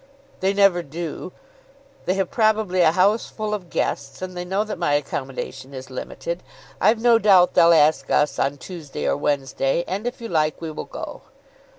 [0.39, 1.31] "They never do.
[2.05, 5.91] They have probably a house full of guests, and they know that my accommodation is
[5.91, 6.41] limited.
[6.81, 10.71] I've no doubt they'll ask us on Tuesday or Wednesday, and if you like we
[10.71, 11.21] will go."